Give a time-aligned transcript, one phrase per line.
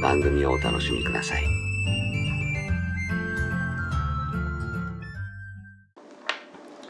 [0.00, 1.44] 番組をお楽しみください。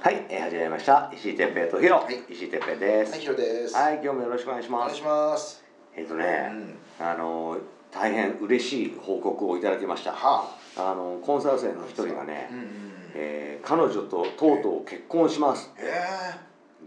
[0.02, 1.10] はい、えー始めました。
[1.14, 3.12] 石井哲平とヒロ、はい石井哲平です。
[3.12, 3.74] はい、ヒロです。
[3.74, 4.82] はい、今日もよろしくお願いします。
[4.82, 5.64] お願いします。
[5.96, 6.74] えっ、とうね、ん。
[7.00, 7.58] あの
[7.92, 10.12] 大変嬉しい報告をいただきました。
[10.12, 12.24] はあのコンサル生の一人があ。
[12.24, 12.66] ねう、んうん。
[13.14, 15.70] えー彼女ととうとう結婚します。
[15.78, 15.92] え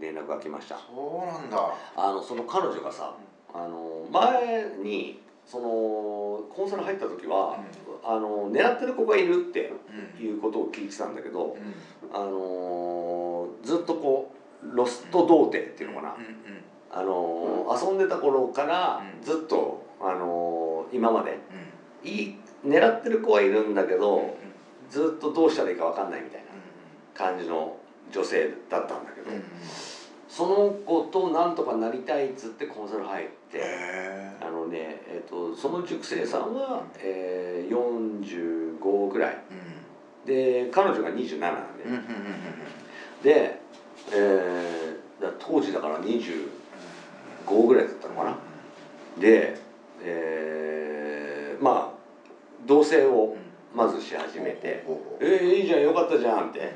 [0.00, 0.76] 連絡が来ました。
[0.76, 1.74] そうなんだ。
[1.96, 3.14] あのその彼女がさ、
[3.54, 7.58] あの前にそのコンサル入った時は、
[8.02, 9.72] あの狙ってる子がいるって
[10.18, 10.26] うん。
[10.26, 12.16] いうことを聞いてたんだけど、うん。
[12.16, 14.30] あのずっとこ
[14.62, 16.62] うロスト童貞っていうのかな、うんうん。
[16.90, 21.38] あの遊んでた頃からうんずっとあの今まで
[22.02, 22.08] うん。
[22.08, 24.00] いい狙ってる子はいるんだけうん。
[24.00, 24.34] ど
[24.90, 26.52] ずっとどうしたらいいか分かんないみたいなう
[27.14, 27.76] 感じの
[28.12, 29.34] 女性だったんだけど、ん。
[29.34, 29.42] うん。
[30.36, 33.32] その子となんとかなりたいっつってコンサル入って。
[33.54, 37.72] えあのね、えっとその塾生さんは、えー、
[38.80, 39.38] 45ぐらい
[40.26, 40.64] え。
[40.66, 41.90] で彼女が27なんで、うん。
[41.90, 41.98] うん。
[41.98, 43.22] うん。
[43.22, 43.60] で、
[44.10, 48.36] えーだ当時だから25ぐらいだったのかな
[49.20, 49.54] で、
[50.02, 51.94] えーまあ
[52.66, 53.36] 同棲を
[53.72, 54.82] まずし始めて
[55.20, 56.72] 「えー、いいじゃんよかったじゃん」って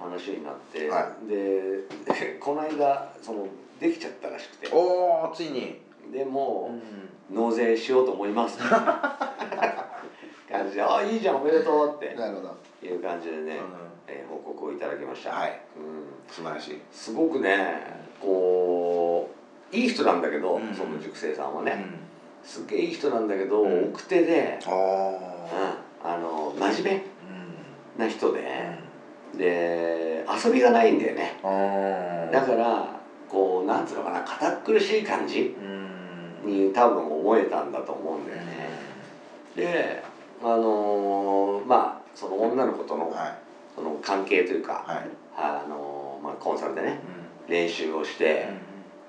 [0.00, 1.80] 話になって、はで
[2.40, 3.46] この間その
[3.80, 5.80] できちゃったらしくておお、ついに。
[6.12, 6.70] でも
[7.30, 8.56] うう納税しようと思います
[10.48, 12.16] 感じで「あいいじゃんおめでとう」ってん。
[12.18, 12.56] なるほど。
[12.82, 13.58] いう感じでね、う
[14.06, 15.34] えー報告をいただきました、ん。
[15.34, 15.60] はい。
[15.76, 16.80] うん、素晴らしい。
[16.90, 17.82] すごくね
[18.20, 19.28] こ
[19.72, 22.48] ういい人なんだけど、うんその塾生さんはね、うん。
[22.48, 24.70] すげえいい人なんだけど、うん奥手で、あ
[26.04, 27.02] うん、あの真面。
[27.98, 28.40] 目な人で、
[29.36, 31.38] で遊びがないんだよね。
[32.32, 36.68] だからこうなんつうのかな堅苦しい感じうん。
[36.68, 38.70] に多分思えたんだと思うんだよね、
[39.56, 40.02] で
[40.40, 43.34] あのーまあその女の子とのはい。
[43.74, 45.06] その関係というか、はい。
[45.36, 46.98] あのーまあ、コンサルでね
[47.48, 48.48] う練習をして、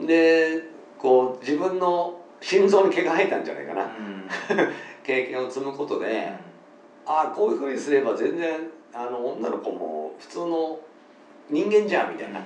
[0.01, 0.05] ん。
[0.05, 0.63] で
[0.97, 4.27] こう自分の心臓に毛が生えたんじゃないかな、うん。
[5.03, 6.31] 経験を積むことで、
[7.05, 8.59] ああこういうふうにすれば全然
[8.93, 10.79] あの女の子も普通の
[11.49, 12.41] 人間じゃんみたいな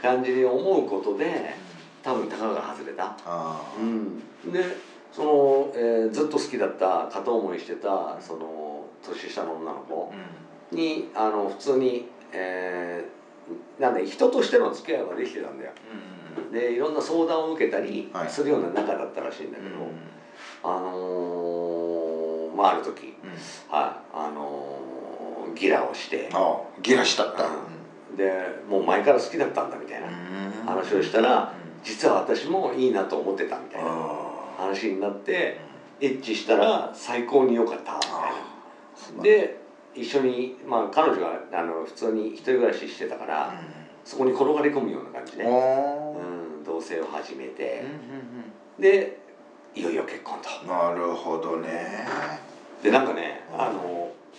[0.00, 1.54] 感じに思うことで
[2.02, 4.18] 多分たかが外れた、あうん、
[4.52, 4.64] で
[5.12, 10.74] その、えーずっと好きだった片思いしてたその年下の女の子あ。
[10.74, 13.22] にあの普通に、えー
[13.80, 15.72] なんで人としての付き合いはできてたんだよ。
[16.38, 16.52] うん。
[16.52, 18.30] でいろんな相談を受けたりはい。
[18.30, 19.68] するような仲だったらしいんだけど、
[20.62, 23.14] あのーまあある時
[23.68, 24.81] はいあのー
[25.54, 26.28] ギラをして。
[26.32, 27.24] ああ、ギラした。
[27.24, 27.46] った。
[28.16, 28.30] で
[28.68, 30.08] もう前から好きだったんだみたいな
[30.66, 35.60] 話をしたら実は私もいいなと思ってたみたいなあ話になって
[36.00, 39.16] エッチしたら最高に良かったみたいあ。
[39.16, 39.62] なで
[39.94, 43.54] 一緒にまあ彼女があの普通に一人暮らししてたから
[44.04, 46.20] そこに転がり込むような感じで、おお。
[46.58, 47.84] うん、同棲を始めて。
[48.78, 49.22] うで
[49.76, 50.64] いよいよ結婚と。
[50.64, 52.06] んなるほどね。
[52.82, 53.80] でなんかねあの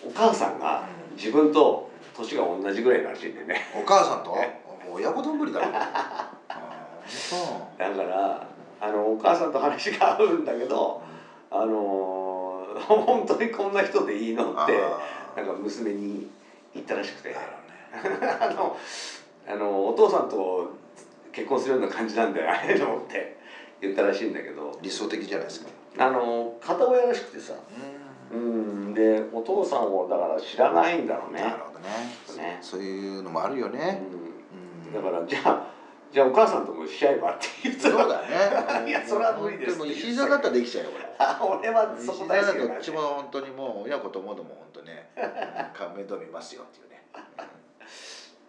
[0.05, 4.35] お母さんが自分と年が同じぐらいらしいんでねお母さんと？
[4.91, 5.71] 親子丼だろ。
[7.77, 8.47] だから
[8.79, 11.01] あのお母さんと話が合うんだけど
[11.49, 12.75] あの
[13.05, 14.51] 本当にこんな人でいいのう。
[14.51, 14.99] ってあ
[15.35, 16.27] なんか娘に
[16.73, 17.35] 言ったらしくてね。
[18.39, 18.75] あの
[19.47, 20.71] あのお父さんと
[21.31, 23.35] 結婚するような感じなんだよあれと思って
[23.81, 25.69] 言ったらしいんだけど理想的じゃないですか。
[25.97, 28.12] あの片親らしくてさうん
[28.93, 31.41] でお父さんをだから知らないんだろうね。
[31.41, 31.85] なるほどね。
[32.37, 32.57] ね。
[32.61, 34.01] そういうのもあるよね。
[34.85, 34.93] うん。
[34.93, 35.67] だからじゃあ
[36.11, 38.85] じゃあお母さんともしちゃえばって言ってそうだね。
[38.89, 39.97] いやそれれは無理です本当にもう。
[39.97, 40.91] 石座だったらできちゃうよ
[41.41, 45.19] 俺俺はそこ大好きだから石座だとどっちも本当にもう親子ともども本当ねう
[45.93, 47.03] ん面倒見ますよっていうね。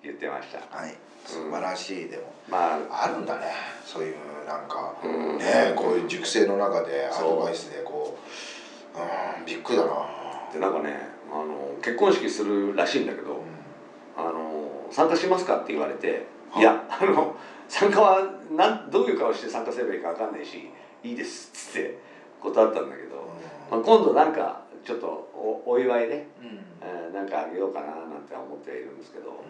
[0.03, 0.59] 言ってました。
[0.77, 0.95] はい。
[1.25, 2.25] 素晴らしいでも。
[2.49, 3.47] まああるんだね。
[3.85, 4.17] そういう
[4.47, 5.39] なんかうん。
[5.39, 8.29] ねこういう熟成の中でアドバイスでこう
[8.95, 9.93] うんびっくりだな。
[10.53, 13.43] でなんかねあの結婚式するらしいんだけど、
[14.17, 16.63] あの参加しますかって言われて、はい。
[16.63, 17.35] いやあの
[17.69, 20.69] 参加はなんどういう顔して参加すればいいかわかんないし
[21.03, 21.99] いいですっつって
[22.41, 23.29] 断ったんだけど、
[23.71, 26.47] まあ、今度なんかちょっとおお祝いで、うん。
[26.47, 29.43] うんえーなんかあげようかななんて思っているんですけど、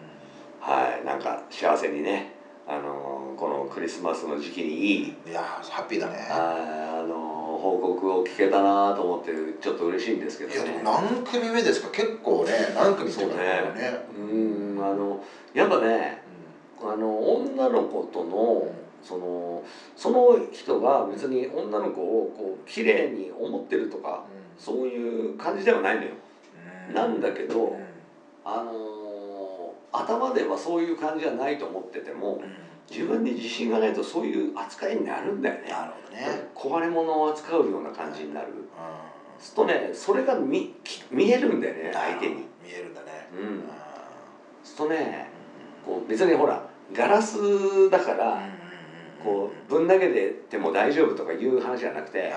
[0.59, 2.31] はいなんか幸せにね
[2.67, 5.13] あのこのクリスマスの時期にいい。
[5.27, 6.27] いやハッピーだね。
[6.29, 9.31] ああの報告を聞けたなと思って
[9.61, 11.89] ちょっと嬉しいんですけどいやでねも何組目ですか？
[11.91, 13.35] 結構ね何組そうね。
[13.35, 14.79] ねうん。
[14.83, 15.23] あの
[15.53, 16.21] やっぱね
[16.81, 18.67] あの女の子との
[19.01, 19.63] その
[19.95, 24.23] その人が別に女の子をこう綺麗に思ってるとか
[24.57, 26.09] そういう感じではないのよ。
[26.93, 27.77] なんだけど
[28.43, 32.41] あの頭ではそういう感じはないと思ってても
[32.89, 35.69] 自分に自信がないとそういう扱いになるんだよね。
[35.69, 36.49] なるほどね。
[36.55, 38.47] 壊れ物を扱うような感じになる。
[39.39, 42.35] するとねそれが見き見えるんだよね相手に。
[42.35, 43.27] 見えるんだね。
[43.33, 43.63] うん。
[44.63, 45.29] するとね
[45.85, 48.47] こう別にほらガラスだから
[49.23, 52.31] こうぶん投げても大丈夫とかいう話じゃなくてはい。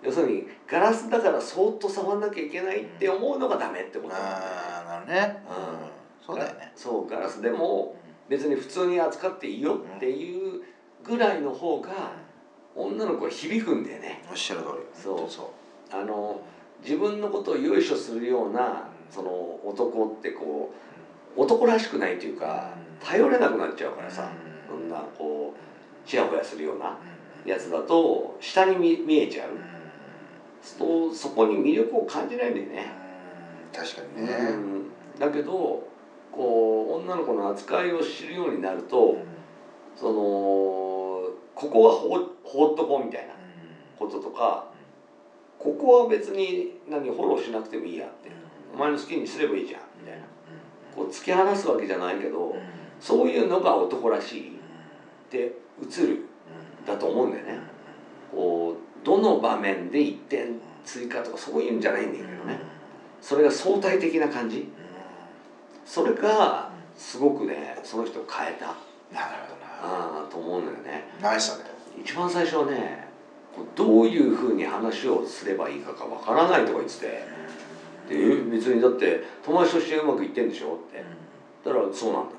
[0.00, 4.44] 要するにガラスだからそーっと触んなきゃいけないって思うのがダメってことなんだよね。
[4.44, 5.42] ああなるね。
[5.48, 5.56] うん。
[5.56, 5.90] うん。
[6.24, 6.72] そうだよね。
[6.76, 7.96] そうガラスでも
[8.28, 10.62] 別に普通に扱っていいよっていう
[11.02, 12.12] ぐらいの方が
[12.74, 14.22] 女の子は響くんだよね。
[14.30, 14.84] おっしゃる通り。
[14.94, 15.30] そう。
[15.30, 15.52] そ
[15.90, 16.40] あの
[16.82, 18.72] 自分のことをよいしょするようなうん。
[19.10, 19.30] その
[19.64, 20.72] 男ってこ
[21.36, 23.06] う男らしくないというかうん。
[23.06, 24.30] 頼れなくなっちゃうからさ
[24.70, 24.78] うん。
[24.80, 26.96] そんなこうちやほやするような
[27.44, 29.50] うやつだと下に見見えちゃう。
[29.50, 29.54] う
[31.10, 31.14] ん。
[31.14, 32.92] そこに魅力を感じないんだよね。
[33.72, 34.32] 確かにね。
[34.32, 34.84] うん。
[35.18, 35.88] だけど
[36.32, 39.16] こう女の子の扱いを知るようになると
[39.96, 40.12] その
[41.54, 42.08] ここは放
[42.44, 43.34] 放っとこうみたいな
[43.98, 44.66] こととか
[45.58, 48.30] ここは別に何フォローしなくてもいいやって。
[48.72, 49.80] お前の好きにすればいいじゃん。
[50.00, 50.24] みたいな。
[50.94, 52.54] こう突き放すわけじゃないけど
[53.00, 54.52] そういうのが男らしいっ
[55.30, 56.24] て映る
[56.86, 57.58] だと思うんだよね。
[58.30, 62.58] こうどの場面で1点追加とかそういうんじゃないんだけどね。
[63.20, 64.68] それが相対的な感じ
[65.88, 68.66] それがすごくねその人を変えた。
[69.10, 71.08] なるほどなあーと思うんだよね。
[71.22, 71.70] ナイスだね。
[71.98, 73.08] 一番最初はね
[73.74, 77.06] どういうふうに話をすればいいかがわからないとか言ってて。
[78.08, 81.02] でえ別にだって友達としてうまくいってんでしょって。
[81.64, 82.38] だからそうなんだって。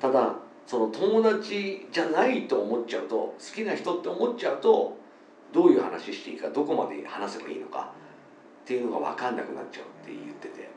[0.00, 0.34] ただ
[0.66, 4.96] その友達じゃないと思っちゃうと好きな人って思っちゃうと
[5.52, 7.92] どういう話していいかどこまで話せばいいのか
[8.64, 10.68] っていうのが分かんなくなっちゃうって言ってて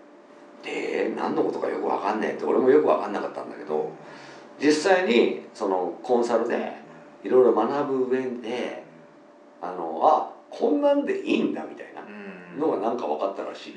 [0.63, 3.91] で何のことかよく分かんねえって俺もよく分かんなかったんだけど
[4.61, 6.73] 実際にそのコンサルで
[7.23, 8.83] いろいろ学ぶ上で
[9.61, 12.03] あのあこんなんでいいんだみたいな
[12.57, 13.73] のがなんか分かったらしい。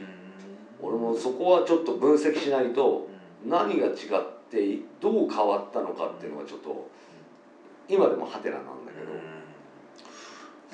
[0.81, 3.07] 俺もそこはちょっと分析しないと
[3.45, 3.95] 何が違っ
[4.51, 6.89] てどう変わったのかっていうのがちょっと
[7.89, 9.13] 今でもハテナなんだけど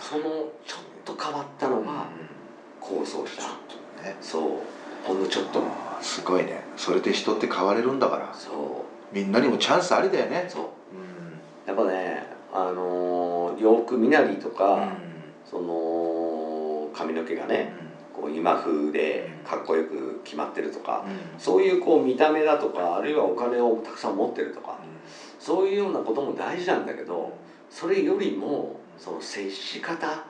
[0.00, 2.06] そのちょっと変わったのが
[2.80, 3.42] 構想した。
[4.02, 4.16] ね。
[4.20, 4.42] そう。
[5.04, 5.60] ほんのちょっと
[6.00, 6.62] すごいね。
[6.76, 8.34] それで人って変われるんだから。
[8.34, 10.44] そみんなにもチャンスありだよね。
[10.48, 10.62] うそう。
[10.62, 10.68] うん。
[11.66, 15.18] やっぱねあのー洋服身なりとか、うん。
[15.44, 17.72] その髪の毛がね
[18.12, 21.04] こう今風でかっこよく決まってるとか
[21.38, 24.78] そういうこう見た目だとかあるいはお金をたくさん持ってるとか
[25.38, 27.32] そういうようなことも大事なんだけど
[27.70, 30.24] それよりもその接し方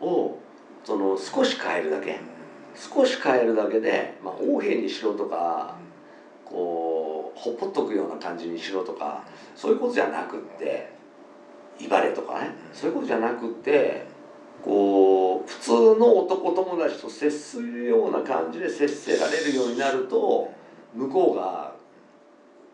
[0.00, 0.38] を
[0.84, 2.20] その少し変えるだけ
[2.76, 5.76] 少し変えるだけで、まあ、横柄にしろとか
[6.44, 9.24] こうほっぽっとくような感じにしろとか
[9.56, 10.90] そういうことじゃなくって
[11.80, 14.06] 威張れとかねそういうことじゃなくって
[14.62, 20.52] こう普通の男友達と接するような感じで接せられるようになると
[20.94, 21.74] 向こうが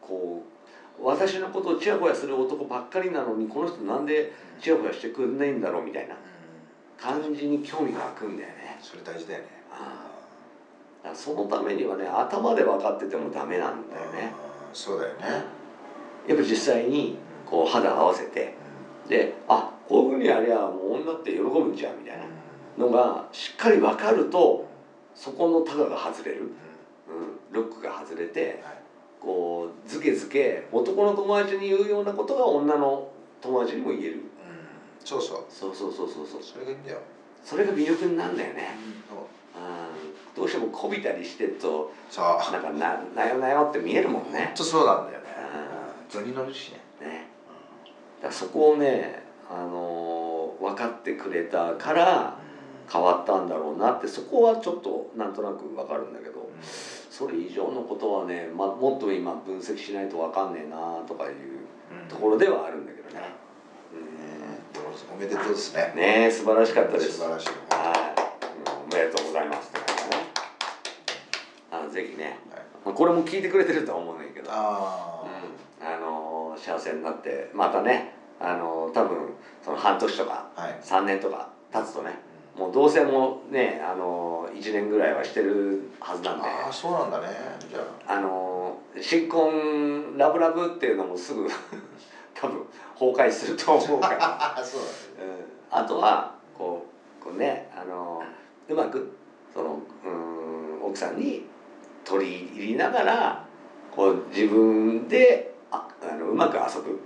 [0.00, 0.44] こ
[1.00, 6.16] う私のことをチヤホヤする男ばっかりなのにこの人なんでチヤホヤしてくんないんだろうみたいな
[6.98, 8.78] 感じに興味が湧くんだよね。
[8.80, 9.61] それ大事だよね
[11.14, 14.32] そのためにはね頭で分かっててもダメなんだよね。
[14.72, 15.44] そうだよね。
[16.26, 18.54] やっぱ実際にこう肌合わせて
[19.08, 22.24] であこういうふうにやりゃもう女って喜ぶんじゃんみたいな
[22.78, 24.66] のがしっかり分かると
[25.14, 26.48] そこのタガが外れる、うん、
[27.50, 28.62] ロックが外れて
[29.20, 33.08] こうズケズケ男の友達に言うようなことが女の
[33.40, 34.22] 友達にも言える。
[35.04, 35.44] そうそう。
[35.48, 36.42] そうそうそうそうそう。
[36.42, 36.98] それがいいんだよ、
[37.44, 38.76] それが魅力になるんだよね、
[39.08, 39.18] そう。
[39.18, 42.52] うん、どうしてもこびたりしてるとそう。
[42.52, 44.38] なんかななよなよって見えるもんね。
[44.46, 45.26] 本当そうなんだよね。
[46.08, 46.80] う図に乗るしね。
[47.00, 47.28] ね。
[48.22, 50.12] だそこをね、あのー
[50.62, 52.38] 分かってくれたから
[52.90, 56.48] 変わったんだろうなってそこはちょっとなんとなく分かるんだけど
[57.10, 63.41] それ以上のことはね、ま、もっと今分析しないと分かんねえなとかいうところではあるんだけどね。
[65.12, 65.90] おめでとうですね。
[65.94, 67.12] うん、ねえ素晴らしかったです。
[67.18, 67.48] 素晴らしい。
[67.48, 67.56] はい、
[68.66, 69.72] うんおめでとうございます。
[69.72, 69.80] ね。
[71.70, 72.62] あのぜひね、はい。
[72.84, 75.24] まあこれも聞いてくれてるとは思うんだけど、あ
[75.80, 79.32] うん、あのー幸せになってまたね、あのー多分
[79.64, 80.78] その半年とかあはい。
[80.82, 82.10] 3年とか経つとね、
[82.58, 86.48] もう同棲もね、あのー1年ぐらいはしてるはずなんで。
[86.48, 87.28] ああそうなんだね。
[87.70, 88.20] じゃあ。
[88.20, 91.48] のー新婚ラブラブっていうのもすぐ
[92.34, 92.66] 多分
[93.10, 94.86] 崩壊すると思うから、 そううん、
[95.70, 96.84] あとはこ
[97.20, 99.10] うこうねあのーうまく
[99.52, 101.44] そのうん奥さんに
[102.04, 103.42] 取り入りながら
[103.94, 106.98] こう自分でああのうまく遊ぶうん。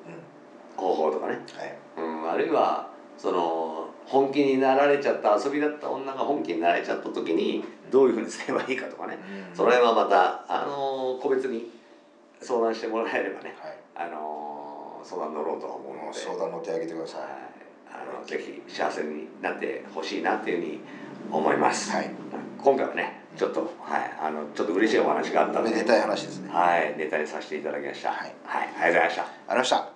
[0.76, 1.74] 方法とかね、はい。
[1.96, 2.86] うん、あるいは
[3.16, 9.18] その本気になられちゃった遊びだった女が本気になられちゃった時にどういうふうにすればいいかとかね、
[9.54, 11.70] その辺はまた、あのー個別に
[12.42, 13.76] 相談してもらえればね、はい。
[13.94, 14.75] あのー
[15.06, 17.28] 相談乗ろうとは思うので、相談乗ってあげてくださはい、
[17.92, 20.80] あのぜひ幸せになってほしいなっていうふうに
[21.30, 21.90] 思います。
[21.92, 22.10] はい。
[22.58, 26.50] 今回はね、ちょっと、はい、あのちょっと嬉しいお話があったので、めでたい話ですね。
[26.52, 28.10] はい、ネタにさせていただきました。
[28.10, 28.34] はい。
[28.44, 29.22] はい、ありがとうございました。
[29.22, 29.95] ありがとうございました